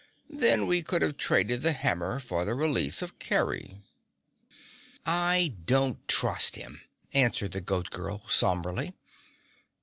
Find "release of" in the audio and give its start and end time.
2.55-3.19